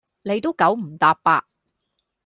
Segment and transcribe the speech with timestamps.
[0.23, 1.45] 你都九唔答八